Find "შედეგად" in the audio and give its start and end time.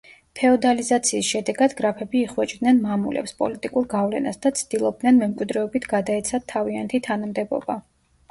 1.33-1.73